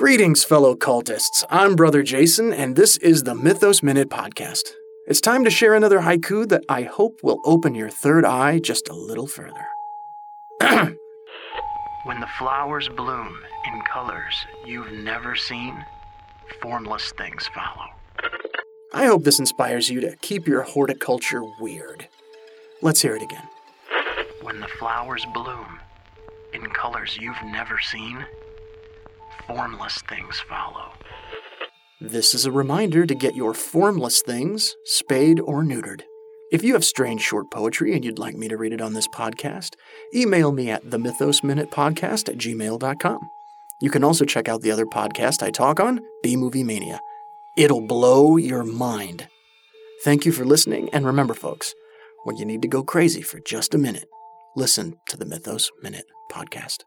Greetings, 0.00 0.42
fellow 0.42 0.74
cultists. 0.74 1.44
I'm 1.50 1.76
Brother 1.76 2.02
Jason, 2.02 2.54
and 2.54 2.74
this 2.74 2.96
is 2.96 3.24
the 3.24 3.34
Mythos 3.34 3.82
Minute 3.82 4.08
Podcast. 4.08 4.62
It's 5.06 5.20
time 5.20 5.44
to 5.44 5.50
share 5.50 5.74
another 5.74 6.00
haiku 6.00 6.48
that 6.48 6.64
I 6.70 6.84
hope 6.84 7.20
will 7.22 7.38
open 7.44 7.74
your 7.74 7.90
third 7.90 8.24
eye 8.24 8.60
just 8.60 8.88
a 8.88 8.94
little 8.94 9.26
further. 9.26 9.66
When 12.04 12.18
the 12.18 12.30
flowers 12.38 12.88
bloom 12.88 13.40
in 13.66 13.82
colors 13.82 14.34
you've 14.64 14.90
never 14.90 15.36
seen, 15.36 15.84
formless 16.62 17.12
things 17.18 17.46
follow. 17.48 17.90
I 18.94 19.04
hope 19.04 19.24
this 19.24 19.38
inspires 19.38 19.90
you 19.90 20.00
to 20.00 20.16
keep 20.22 20.48
your 20.48 20.62
horticulture 20.62 21.42
weird. 21.60 22.08
Let's 22.80 23.02
hear 23.02 23.16
it 23.16 23.22
again. 23.22 23.46
When 24.40 24.60
the 24.60 24.68
flowers 24.78 25.26
bloom 25.34 25.78
in 26.54 26.70
colors 26.70 27.18
you've 27.20 27.42
never 27.44 27.78
seen, 27.78 28.24
formless 29.54 30.00
things 30.02 30.38
follow. 30.38 30.92
This 32.00 32.34
is 32.34 32.46
a 32.46 32.52
reminder 32.52 33.04
to 33.04 33.14
get 33.16 33.34
your 33.34 33.52
formless 33.52 34.22
things 34.22 34.76
spayed 34.84 35.40
or 35.40 35.64
neutered. 35.64 36.02
If 36.52 36.62
you 36.62 36.74
have 36.74 36.84
strange 36.84 37.20
short 37.20 37.50
poetry 37.50 37.94
and 37.94 38.04
you'd 38.04 38.18
like 38.18 38.36
me 38.36 38.46
to 38.46 38.56
read 38.56 38.72
it 38.72 38.80
on 38.80 38.92
this 38.92 39.08
podcast, 39.08 39.70
email 40.14 40.52
me 40.52 40.70
at 40.70 40.84
themythosminutepodcast 40.84 42.28
at 42.28 42.38
gmail.com. 42.38 43.18
You 43.82 43.90
can 43.90 44.04
also 44.04 44.24
check 44.24 44.48
out 44.48 44.62
the 44.62 44.70
other 44.70 44.86
podcast 44.86 45.42
I 45.42 45.50
talk 45.50 45.80
on, 45.80 46.00
B 46.22 46.36
Movie 46.36 46.64
Mania. 46.64 47.00
It'll 47.56 47.86
blow 47.86 48.36
your 48.36 48.62
mind. 48.62 49.26
Thank 50.04 50.24
you 50.24 50.30
for 50.30 50.44
listening, 50.44 50.90
and 50.92 51.04
remember, 51.04 51.34
folks, 51.34 51.74
when 52.22 52.36
you 52.36 52.44
need 52.44 52.62
to 52.62 52.68
go 52.68 52.84
crazy 52.84 53.22
for 53.22 53.40
just 53.40 53.74
a 53.74 53.78
minute, 53.78 54.06
listen 54.54 54.94
to 55.08 55.16
the 55.16 55.26
Mythos 55.26 55.70
Minute 55.82 56.04
Podcast. 56.30 56.84